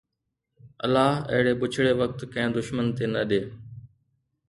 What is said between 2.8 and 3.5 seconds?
تي نه ڏي